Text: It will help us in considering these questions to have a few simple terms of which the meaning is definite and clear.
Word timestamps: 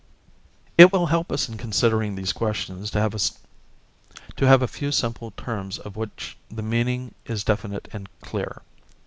It 0.79 0.91
will 0.91 1.05
help 1.05 1.31
us 1.31 1.47
in 1.47 1.59
considering 1.59 2.15
these 2.15 2.33
questions 2.33 2.89
to 2.89 2.99
have 2.99 3.13
a 4.63 4.67
few 4.67 4.91
simple 4.91 5.29
terms 5.37 5.77
of 5.77 5.95
which 5.95 6.37
the 6.49 6.63
meaning 6.63 7.13
is 7.27 7.43
definite 7.43 7.87
and 7.93 8.09
clear. 8.19 8.63